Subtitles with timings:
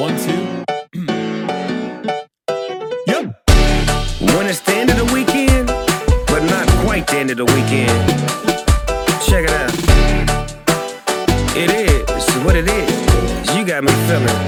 [0.00, 0.64] One, two.
[3.06, 3.24] Yep.
[4.34, 5.66] When it's the end of the weekend,
[6.26, 8.08] but not quite the end of the weekend.
[9.28, 9.70] Check it out.
[11.54, 13.54] It is what it is.
[13.54, 14.38] You got me feeling.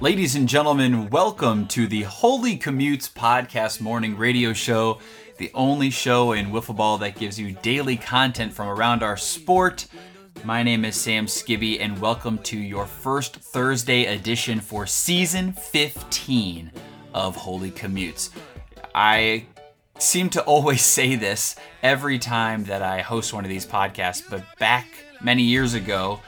[0.00, 4.98] Ladies and gentlemen, welcome to the Holey Commutes podcast morning radio show,
[5.36, 9.86] the only show in wiffle ball that gives you daily content from around our sport.
[10.44, 16.70] My name is Sam Skibbe, and welcome to your first Thursday edition for season 15
[17.12, 18.30] of Holey Commutes.
[18.94, 19.46] I
[19.98, 24.44] seem to always say this every time that I host one of these podcasts, but
[24.58, 24.86] back
[25.20, 26.20] many years ago,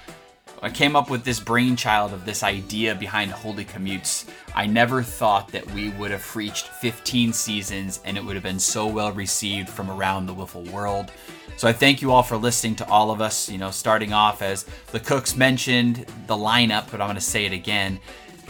[0.63, 4.29] I came up with this brainchild of this idea behind Holey Commutes.
[4.55, 8.59] I never thought that we would have reached 15 seasons and it would have been
[8.59, 11.13] so well received from around the wiffle world.
[11.57, 13.49] So I thank you all for listening to all of us.
[13.49, 17.47] You know, starting off as the Cooks mentioned the lineup, but I'm going to say
[17.47, 17.99] it again.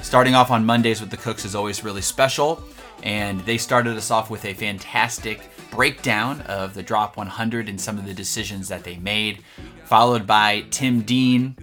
[0.02, 2.62] Starting off on Mondays with the Cooks is always really special,
[3.04, 7.98] and they started us off with a fantastic breakdown of the Drop 100 and some
[7.98, 9.44] of the decisions that they made,
[9.84, 11.54] followed by Tim Dean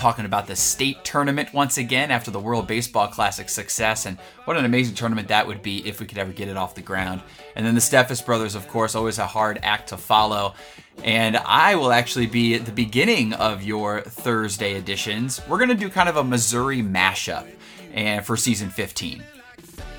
[0.00, 4.56] talking about the state tournament once again after the World Baseball Classic success, and what
[4.56, 7.20] an amazing tournament that would be if we could ever get it off the ground.
[7.54, 10.54] And then the Steffes brothers, of course, always a hard act to follow.
[11.04, 15.40] And I will actually be at the beginning of your Thursday editions.
[15.46, 17.46] We're going to do kind of a Missouri mashup
[17.92, 19.22] and for season 15.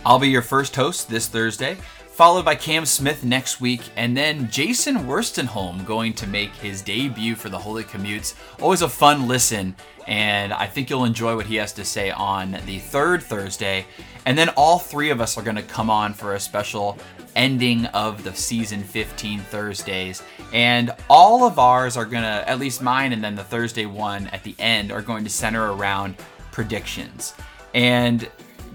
[0.03, 1.77] I'll be your first host this Thursday,
[2.21, 7.33] followed by Cam Smith next week, and then Jason Worstenholm going to make his debut
[7.33, 8.35] for the Holey Commutes.
[8.61, 12.59] Always a fun listen, and I think you'll enjoy what he has to say on
[12.67, 13.87] the third Thursday.
[14.27, 16.95] And then all three of us are going to come on for a special
[17.35, 20.21] ending of the season 15 Thursdays.
[20.53, 24.27] And all of ours are going to, at least mine and then the Thursday one
[24.27, 26.17] at the end, are going to center around
[26.51, 27.33] predictions.
[27.73, 28.29] And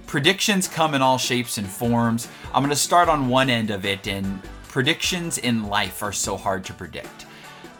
[0.06, 2.28] predictions come in all shapes and forms.
[2.54, 6.36] I'm going to start on one end of it, and predictions in life are so
[6.36, 7.26] hard to predict.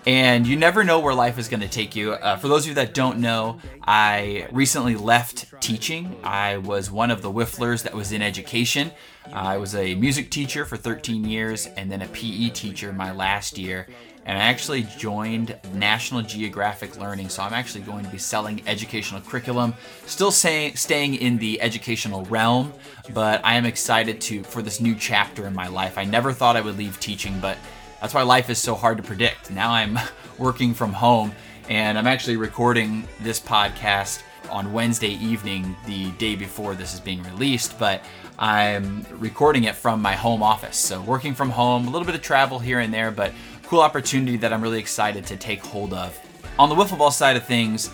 [0.06, 2.12] And you never know where life is going to take you.
[2.12, 6.16] Uh, for those of you that don't know, I recently left teaching.
[6.22, 8.92] I was one of the whifflers that was in education.
[9.26, 13.10] Uh, I was a music teacher for 13 years and then a PE teacher my
[13.10, 13.88] last year
[14.26, 17.28] and I actually joined National Geographic Learning.
[17.28, 19.72] So I'm actually going to be selling educational curriculum,
[20.04, 22.72] still say, staying in the educational realm,
[23.14, 25.96] but I am excited to for this new chapter in my life.
[25.96, 27.56] I never thought I would leave teaching, but
[28.00, 29.52] that's why life is so hard to predict.
[29.52, 29.96] Now I'm
[30.38, 31.32] working from home,
[31.68, 37.22] and I'm actually recording this podcast on Wednesday evening, the day before this is being
[37.22, 38.02] released, but
[38.38, 40.76] I'm recording it from my home office.
[40.76, 43.32] So working from home, a little bit of travel here and there, but
[43.66, 46.16] cool opportunity that I'm really excited to take hold of.
[46.56, 47.90] On the wiffle ball side of things,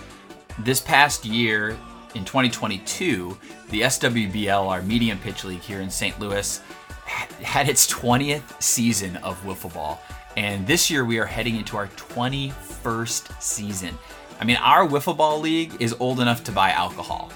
[0.59, 1.79] this past year
[2.15, 3.39] in 2022,
[3.71, 6.21] the SWBL, our medium pitch league here in St.
[6.21, 6.61] Louis,
[7.07, 10.01] had its 20th season of wiffle ball.
[10.37, 13.99] And this year we are heading into our 21st season.
[14.39, 17.33] I mean, our wiffle ball league is old enough to buy alcohol.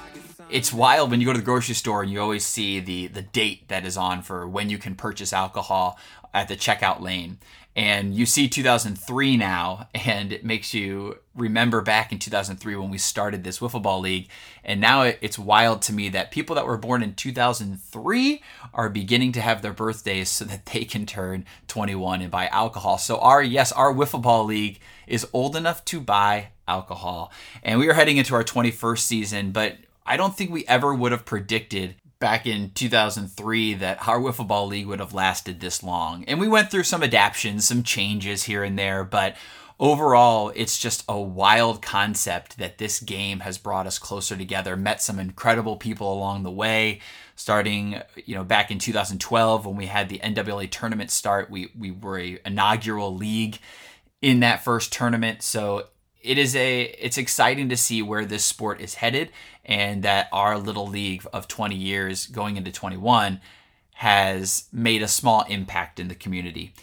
[0.50, 3.22] It's wild when you go to the grocery store and you always see the the
[3.22, 5.98] date that is on for when you can purchase alcohol
[6.32, 7.38] at the checkout lane
[7.76, 12.96] and you see 2003 now and it makes you remember back in 2003 when we
[12.96, 14.28] started this wiffle ball league.
[14.64, 18.42] And now it's wild to me that people that were born in 2003
[18.72, 22.96] are beginning to have their birthdays so that they can turn 21 and buy alcohol.
[22.96, 27.30] So our yes our wiffle ball league is old enough to buy alcohol.
[27.62, 29.76] And we are heading into our 21st season but
[30.06, 34.66] I don't think we ever would have predicted back in 2003 that our wiffle ball
[34.66, 36.24] league would have lasted this long.
[36.24, 39.36] And we went through some adaptations, some changes here and there, but
[39.78, 44.76] overall, it's just a wild concept that this game has brought us closer together.
[44.76, 47.00] Met some incredible people along the way.
[47.34, 51.90] Starting, you know, back in 2012 when we had the NWA tournament start, we we
[51.90, 53.58] were a inaugural league
[54.22, 55.42] in that first tournament.
[55.42, 55.88] So
[56.26, 59.30] it is a it's exciting to see where this sport is headed
[59.64, 63.40] and that our little league of 20 years going into 21
[63.94, 66.74] has made a small impact in the community.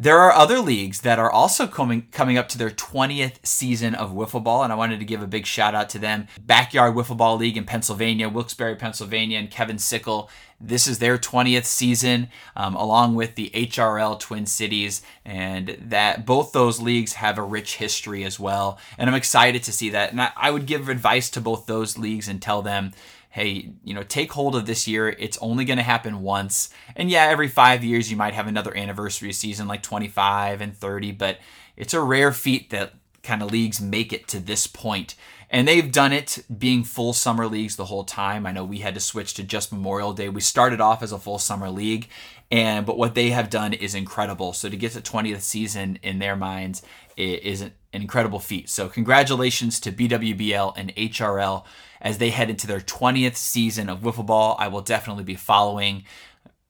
[0.00, 4.12] There are other leagues that are also coming coming up to their 20th season of
[4.12, 6.26] wiffle ball, and I wanted to give a big shout out to them.
[6.40, 10.30] Backyard Wiffle Ball League in Pennsylvania, Wilkes-Barre, Pennsylvania, and Kevin Sickle.
[10.58, 16.52] This is their 20th season, um, along with the HRL Twin Cities, and that both
[16.52, 18.78] those leagues have a rich history as well.
[18.96, 20.12] And I'm excited to see that.
[20.12, 22.92] And I, I would give advice to both those leagues and tell them
[23.30, 25.08] hey, you know, take hold of this year.
[25.08, 26.68] It's only going to happen once.
[26.96, 31.12] And yeah, every five years you might have another anniversary season like 25 and 30,
[31.12, 31.38] but
[31.76, 35.14] it's a rare feat that kind of leagues make it to this point.
[35.48, 38.46] And they've done it being full summer leagues the whole time.
[38.46, 40.28] I know we had to switch to just Memorial Day.
[40.28, 42.08] We started off as a full summer league,
[42.52, 44.52] and but what they have done is incredible.
[44.52, 46.82] So to get to 20th season in their minds
[47.16, 48.68] is an incredible feat.
[48.68, 51.64] So congratulations to BWBL and HRL
[52.00, 54.56] as they head into their 20th season of wiffle ball.
[54.58, 56.04] I will definitely be following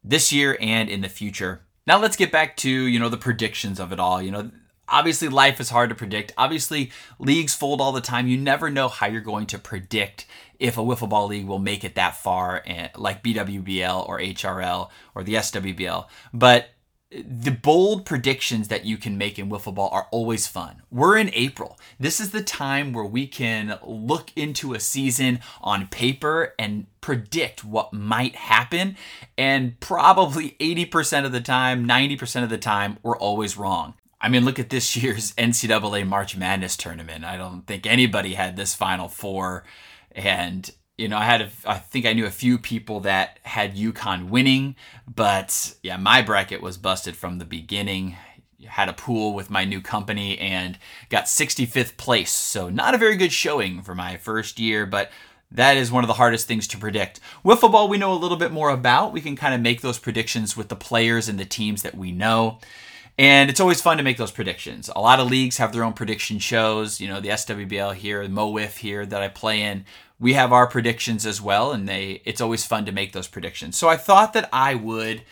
[0.02, 1.62] this year and in the future.
[1.87, 4.22] Now let's get back to, you know, the predictions of it all.
[4.22, 4.50] You know,
[4.88, 6.32] obviously life is hard to predict.
[6.37, 8.26] Obviously, leagues fold all the time.
[8.26, 10.26] You never know how you're going to predict
[10.58, 14.90] if a wiffle ball league will make it that far, eh, like BWBL or HRL
[15.14, 16.06] or the SWBL.
[16.34, 16.69] But
[17.10, 20.82] the bold predictions that you can make in wiffle ball are always fun.
[20.92, 21.76] We're in April.
[21.98, 27.64] This is the time where we can look into a season on paper and predict
[27.64, 28.96] what might happen.
[29.36, 33.94] And probably 80% of the time, 90% of the time, we're always wrong.
[34.20, 37.24] I mean, look at this year's NCAA March Madness tournament.
[37.24, 39.64] I don't think anybody had this Final Four.
[40.12, 40.70] And
[41.00, 44.29] you know, I had, a, I think I knew a few people that had UConn
[44.29, 44.76] winning,
[45.12, 48.17] but yeah, my bracket was busted from the beginning.
[48.67, 53.17] Had a pool with my new company and got 65th place, so not a very
[53.17, 55.11] good showing for my first year, but
[55.50, 57.19] that is one of the hardest things to predict.
[57.43, 59.14] Wiffle ball, we know a little bit more about.
[59.14, 62.12] We can kind of make those predictions with the players and the teams that we
[62.12, 62.58] know.
[63.19, 64.91] And it's always fun to make those predictions.
[64.94, 67.00] A lot of leagues have their own prediction shows.
[67.00, 69.85] You know, the SWBL here, the MOWIF here that I play in
[70.20, 73.76] we have our predictions as well, and they it's always fun to make those predictions.
[73.76, 75.22] So I thought that I would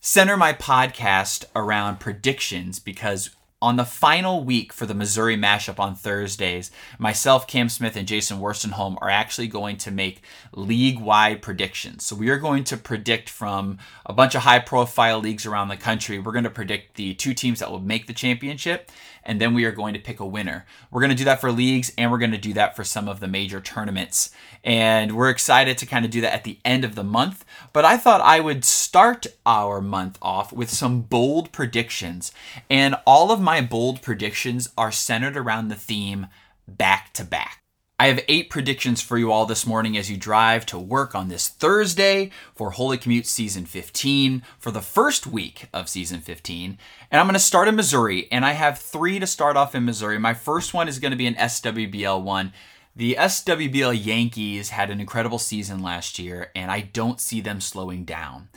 [0.00, 3.30] center my podcast around predictions because
[3.62, 8.40] on the final week for the Missouri mashup on Thursdays, myself, Cam Smith, and Jason
[8.40, 10.22] Worstenholm are actually going to make
[10.52, 12.04] league wide predictions.
[12.04, 15.76] So we are going to predict from a bunch of high profile leagues around the
[15.76, 16.18] country.
[16.18, 18.90] We're going to predict the two teams that will make the championship
[19.24, 20.66] and then we are going to pick a winner.
[20.90, 23.08] We're going to do that for leagues and we're going to do that for some
[23.08, 24.30] of the major tournaments.
[24.64, 27.44] And we're excited to kind of do that at the end of the month.
[27.72, 32.32] But I thought I would start our month off with some bold predictions.
[32.68, 36.28] And all of my bold predictions are centered around the theme
[36.66, 37.62] back to back.
[38.02, 41.28] I have eight predictions for you all this morning as you drive to work on
[41.28, 46.78] this Thursday for Holey Commute Season 15 for the first week of Season 15.
[47.12, 49.84] And I'm going to start in Missouri, and I have three to start off in
[49.84, 50.18] Missouri.
[50.18, 52.52] My first one is going to be an SWBL one.
[52.96, 58.04] The SWBL Yankees had an incredible season last year, and I don't see them slowing
[58.04, 58.48] down.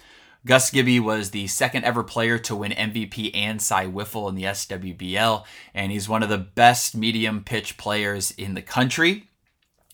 [0.46, 4.44] Gus Skibbe was the second ever player to win MVP and Cy Wiffle in the
[4.44, 5.44] SWBL,
[5.74, 9.28] and he's one of the best medium pitch players in the country.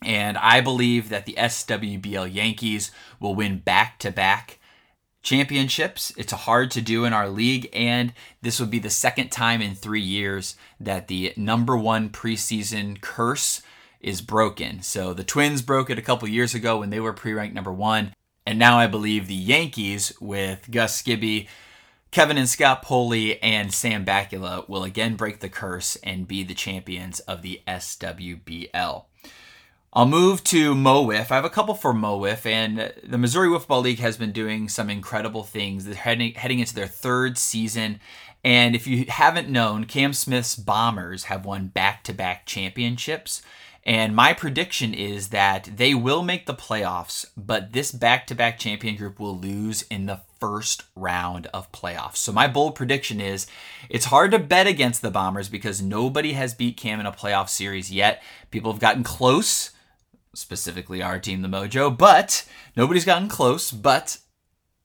[0.04, 4.60] And I believe that the SWBL Yankees will win back to back
[5.24, 6.12] championships.
[6.18, 8.12] It's hard to do in our league, and
[8.42, 13.62] this would be the second time in three years that the number one preseason curse
[14.02, 14.82] is broken.
[14.82, 17.72] So the Twins broke it a couple years ago when they were pre ranked number
[17.72, 18.14] one.
[18.52, 21.48] And now I believe the Yankees, with Gus Skibbe,
[22.12, 26.54] Kevin and Scott Poley, and Sam Bakula, will again break the curse and be the
[26.54, 29.06] champions of the SWBL.
[29.94, 31.32] I'll move to MOWIF.
[31.32, 34.90] I have a couple for MOWIF, and the Missouri Wiffball League has been doing some
[34.90, 35.86] incredible things.
[35.86, 38.02] They're heading, heading into their third season.
[38.44, 43.42] And if you haven't known, Cam Smith's Bombers have won back to back championships.
[43.84, 48.60] And my prediction is that they will make the playoffs, but this back to back
[48.60, 52.18] champion group will lose in the first round of playoffs.
[52.18, 53.48] So my bold prediction is
[53.90, 57.50] it's hard to bet against the Bombers because nobody has beat Cam in a playoff
[57.50, 58.22] series yet.
[58.52, 59.72] People have gotten close
[60.34, 63.72] specifically our team, the Mojo, but nobody's gotten close.
[63.72, 64.20] But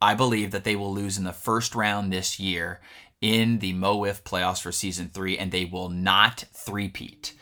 [0.01, 2.81] I believe that they will lose in the first round this year
[3.21, 7.35] in the MOWIF playoffs for season three, and they will not threepeat.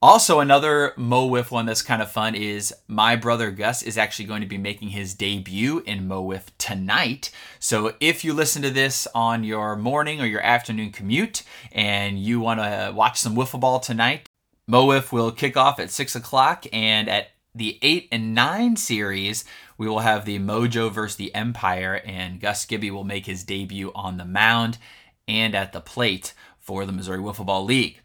[0.00, 4.42] Also, another MOWIF one that's kind of fun is my brother Gus is actually going
[4.42, 7.32] to be making his debut in MOWIF tonight.
[7.58, 12.38] So, if you listen to this on your morning or your afternoon commute and you
[12.38, 14.28] want to watch some wiffle ball tonight,
[14.70, 19.44] MOWIF will kick off at 6 o'clock, and at the 8 and 9 series,
[19.78, 23.90] we will have the Mojo versus the Empire, and Gus Skibbe will make his debut
[23.96, 24.78] on the mound
[25.26, 27.98] and at the plate for the Missouri Wiffle Ball League.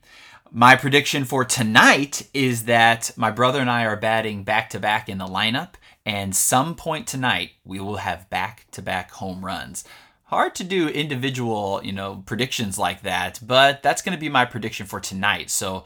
[0.55, 5.09] My prediction for tonight is that my brother and I are batting back to back
[5.09, 5.69] in the lineup,
[6.05, 9.83] and some point tonight we will have back to back home runs.
[10.25, 14.45] Hard to do individual, you know, predictions like that, but that's going to be my
[14.45, 15.49] prediction for tonight.
[15.49, 15.85] So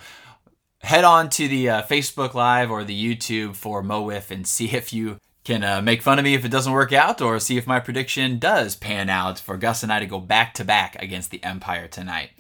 [0.81, 4.91] head on to the uh, Facebook Live or the YouTube for MOWIF and see if
[4.91, 7.67] you can uh, make fun of me if it doesn't work out or see if
[7.67, 11.31] my prediction does pan out for Gus and I to go back to back against
[11.31, 12.31] the Empire tonight.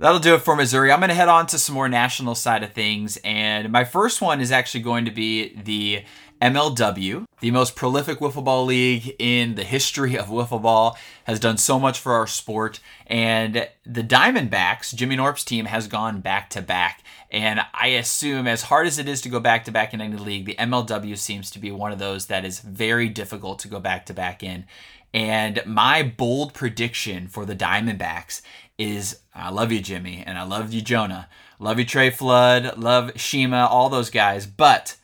[0.00, 0.92] That'll do it for Missouri.
[0.92, 3.18] I'm going to head on to some more national side of things.
[3.24, 6.04] And my first one is actually going to be the
[6.40, 11.56] MLW, the most prolific wiffle ball league in the history of wiffle ball, has done
[11.56, 12.78] so much for our sport.
[13.08, 17.02] And the Diamondbacks, Jimmy Norp's team, has gone back to back.
[17.32, 20.16] And I assume, as hard as it is to go back to back in any
[20.16, 23.80] league, the MLW seems to be one of those that is very difficult to go
[23.80, 24.64] back to back in.
[25.12, 28.42] And my bold prediction for the Diamondbacks
[28.78, 31.28] is I love you, Jimmy, and I love you, Jonah.
[31.58, 32.78] Love you, Trey Flood.
[32.78, 34.46] Love Shima, all those guys.
[34.46, 34.96] But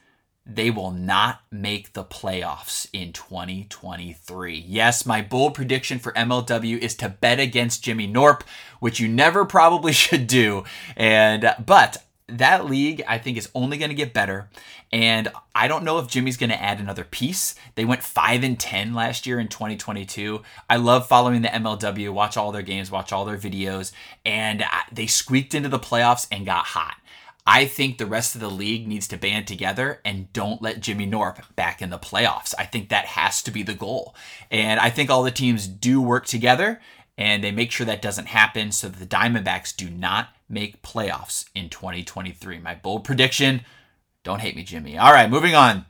[0.46, 4.64] they will not make the playoffs in 2023.
[4.66, 8.42] Yes, my bold prediction for MLW is to bet against Jimmy Norp,
[8.78, 10.64] which you never probably should do.
[10.96, 14.48] And but that league I think is only going to get better
[14.92, 17.54] and I don't know if Jimmy's going to add another piece.
[17.74, 20.42] They went 5 and 10 last year in 2022.
[20.70, 23.92] I love following the MLW, watch all their games, watch all their videos
[24.24, 26.96] and they squeaked into the playoffs and got hot.
[27.46, 31.06] I think the rest of the league needs to band together and don't let Jimmy
[31.06, 32.54] Norp back in the playoffs.
[32.58, 34.14] I think that has to be the goal.
[34.50, 36.80] And I think all the teams do work together
[37.16, 41.48] and they make sure that doesn't happen so that the Diamondbacks do not make playoffs
[41.54, 42.58] in 2023.
[42.58, 43.62] My bold prediction
[44.22, 44.98] don't hate me, Jimmy.
[44.98, 45.84] All right, moving on.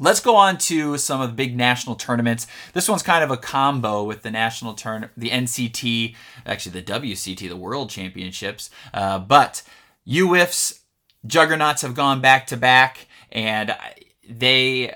[0.00, 2.46] Let's go on to some of the big national tournaments.
[2.72, 7.48] This one's kind of a combo with the national turn, the NCT, actually the WCT,
[7.48, 8.70] the World Championships.
[8.92, 9.62] Uh, but
[10.06, 10.80] UWIF's
[11.24, 13.74] juggernauts have gone back to back, and
[14.28, 14.94] they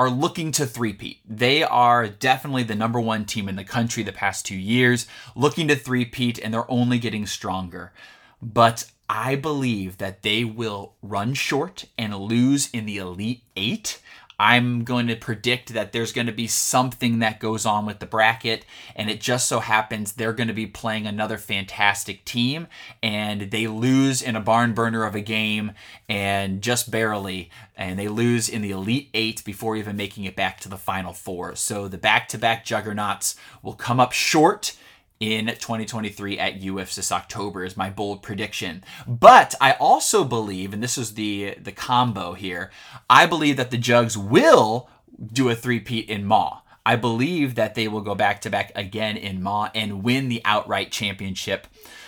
[0.00, 1.18] are looking to threepeat.
[1.28, 5.68] They are definitely the number one team in the country the past two years, looking
[5.68, 7.92] to threepeat, and they're only getting stronger.
[8.40, 14.00] But I believe that they will run short and lose in the Elite Eight.
[14.40, 18.06] I'm going to predict that there's going to be something that goes on with the
[18.06, 18.64] bracket,
[18.96, 22.66] and it just so happens they're going to be playing another fantastic team,
[23.02, 25.72] and they lose in a barn burner of a game,
[26.08, 30.58] and just barely, and they lose in the Elite Eight before even making it back
[30.60, 31.54] to the Final Four.
[31.54, 34.74] So the back to back juggernauts will come up short
[35.20, 38.82] in 2023 at UWIFs this October is my bold prediction.
[39.06, 42.70] But I also believe, and this is the the combo here,
[43.08, 44.88] I believe that the Jugs will
[45.32, 46.62] do a three-peat in Maw.
[46.86, 50.40] I believe that they will go back to back again in Maw and win the
[50.46, 51.66] outright championship.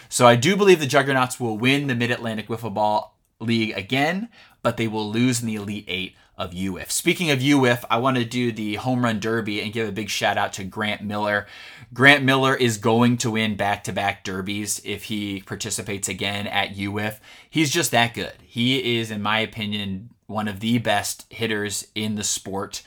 [0.08, 4.30] So I do believe the Juggernauts will win the Mid Atlantic Wiffle Ball League again,
[4.62, 6.90] but they will lose in the Elite Eight of UWIF.
[6.90, 10.08] Speaking of UWIF, I want to do the home run derby and give a big
[10.08, 11.46] shout out to Grant Miller.
[11.92, 16.74] Grant Miller is going to win back to back derbies if he participates again at
[16.74, 17.18] UWIF.
[17.48, 18.34] He's just that good.
[18.42, 22.82] He is, in my opinion, one of the best hitters in the sport.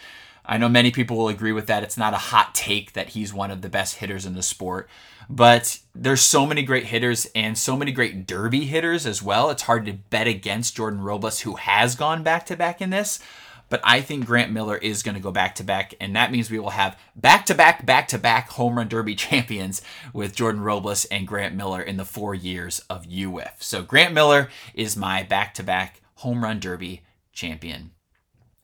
[0.45, 1.83] I know many people will agree with that.
[1.83, 4.89] It's not a hot take that he's one of the best hitters in the sport,
[5.29, 9.49] but there's so many great hitters and so many great derby hitters as well.
[9.49, 13.19] It's hard to bet against Jordan Robles, who has gone back to back in this.
[13.67, 16.51] But I think Grant Miller is going to go back to back, and that means
[16.51, 19.81] we will have back to back, back to back home run derby champions
[20.13, 23.53] with Jordan Robles and Grant Miller in the four years of UWIF.
[23.59, 27.01] So Grant Miller is my back to back home run derby
[27.33, 27.91] champion.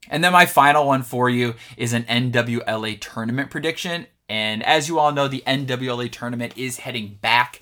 [0.10, 4.08] And then my final one for you is an NWLA tournament prediction.
[4.32, 7.60] And as you all know, the NWLA tournament is heading back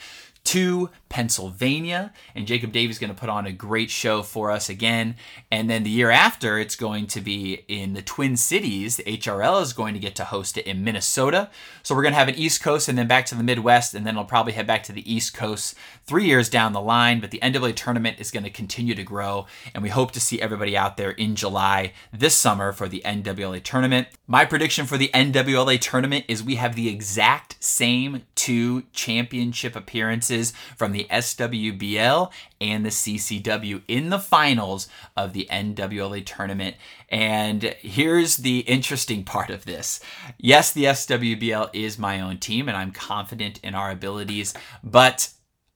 [0.49, 2.11] to Pennsylvania.
[2.33, 5.15] And Jacob Davies is going to put on a great show for us again.
[5.51, 8.97] And then the year after, it's going to be in the Twin Cities.
[8.97, 11.51] The HRL is going to get to host it in Minnesota.
[11.83, 13.93] So we're going to have an East Coast and then back to the Midwest.
[13.93, 15.75] And then it'll probably head back to the East Coast
[16.05, 17.19] three years down the line.
[17.19, 19.45] But the NWA tournament is going to continue to grow.
[19.75, 23.63] And we hope to see everybody out there in July this summer for the NWA
[23.63, 24.07] tournament.
[24.25, 30.38] My prediction for the NWA tournament is we have the exact same two championship appearances
[30.75, 36.75] from the SWBL and the CCW in the finals of the NWLA tournament.
[37.09, 39.99] And here's the interesting part of this.
[40.37, 44.53] Yes, the SWBL is my own team, and I'm confident in our abilities,
[44.83, 45.29] but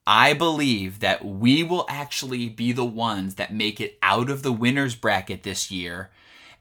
[0.05, 4.51] I believe that we will actually be the ones that make it out of the
[4.51, 6.11] winners bracket this year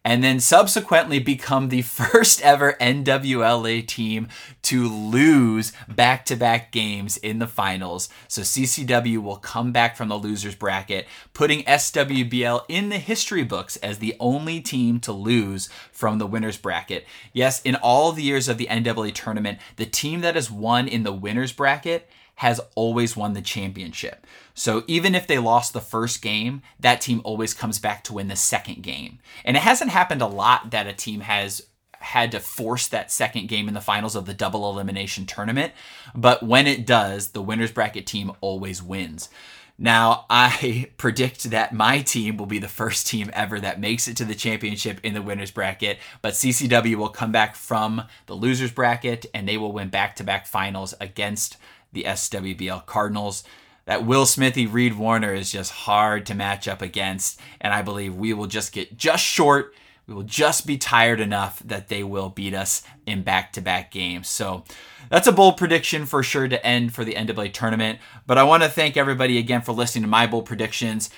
[0.05, 4.29] and then subsequently become the first ever NWLA team
[4.63, 8.09] to lose back to back games in the finals.
[8.29, 13.77] So CCW will come back from the losers bracket, putting SWBL in the history books
[13.77, 17.07] as the only team to lose from the winners bracket.
[17.33, 21.03] Yes, in all the years of the NWLA tournament, the team that has won in
[21.03, 24.27] the winners bracket has always won the championship.
[24.55, 28.29] So even if they lost the first game, that team always comes back to win
[28.29, 29.19] the second game.
[29.45, 31.63] And it hasn't happened a lot that a team has
[32.03, 35.73] had to force that second game in the finals of the double elimination tournament.
[36.15, 39.29] But when it does, the winners bracket team always wins.
[39.79, 44.17] Now, I predict that my team will be the first team ever that makes it
[44.19, 48.73] to the championship in the winners bracket, but CCW will come back from the losers
[48.73, 51.57] bracket and they will win back to back finals against
[51.93, 53.45] the SWBL Cardinals.
[53.85, 58.15] That Will Smithy Reed Warner is just hard to match up against, and I believe
[58.15, 59.75] we will just get just short.
[60.07, 63.91] We will just be tired enough that they will beat us in back to back
[63.91, 64.29] games.
[64.29, 64.65] So
[65.09, 67.99] that's a bold prediction for sure to end for the NCAA tournament.
[68.27, 71.11] But I want to thank everybody again for listening to my bold predictions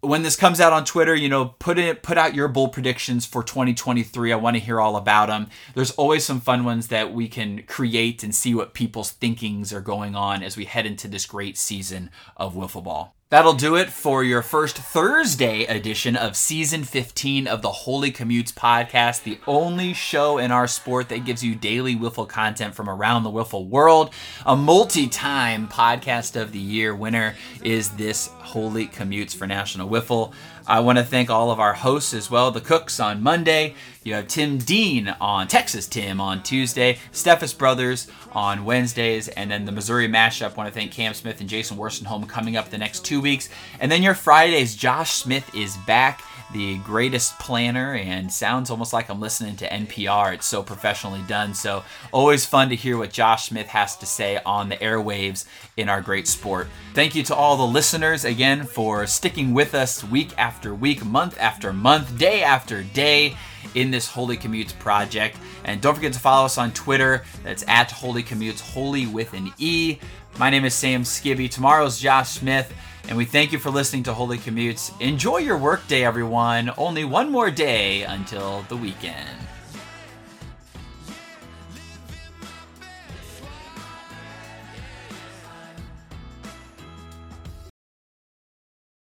[0.00, 3.26] when this comes out on Twitter, you know, put it put out your bold predictions
[3.26, 4.32] for 2023.
[4.32, 5.48] I want to hear all about them.
[5.74, 9.80] There's always some fun ones that we can create and see what people's thinkings are
[9.80, 13.17] going on as we head into this great season of wiffle ball.
[13.30, 18.54] That'll do it for your first Thursday edition of season 15 of the Holey Commutes
[18.54, 23.24] podcast, the only show in our sport that gives you daily wiffle content from around
[23.24, 24.14] the wiffle world.
[24.46, 30.32] A multi time podcast of the year winner is this Holey Commutes for National Wiffle.
[30.68, 32.50] I want to thank all of our hosts as well.
[32.50, 33.74] The Cooks on Monday.
[34.04, 36.98] You have Tim Dean on Texas Tim on Tuesday.
[37.10, 39.28] Steffes Brothers on Wednesdays.
[39.28, 40.52] And then the Missouri Mashup.
[40.52, 43.48] I want to thank Cam Smith and Jason Worstenholm coming up the next two weeks.
[43.80, 49.10] And then your Fridays, Josh Smith is back the greatest planner and sounds almost like
[49.10, 50.32] I'm listening to NPR.
[50.32, 51.52] It's so professionally done.
[51.52, 55.44] So, always fun to hear what Josh Smith has to say on the airwaves
[55.76, 56.68] in our great sport.
[56.94, 61.36] Thank you to all the listeners again for sticking with us week after week, month
[61.38, 63.36] after month, day after day
[63.74, 65.36] in this Holey Commutes project.
[65.64, 67.24] And don't forget to follow us on Twitter.
[67.42, 69.98] That's at Holey Commutes, holy with an E.
[70.38, 71.50] My name is Sam Skibbe.
[71.50, 72.72] Tomorrow's Josh Smith.
[73.08, 74.98] And we thank you for listening to Holey Commutes.
[75.00, 76.70] Enjoy your workday, everyone.
[76.76, 79.47] Only one more day until the weekend.